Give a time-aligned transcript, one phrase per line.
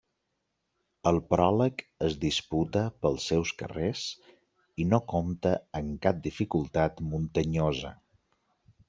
[1.09, 4.05] El pròleg es disputa pels seus carrers
[4.85, 7.93] i no compta amb cap dificultat muntanyosa.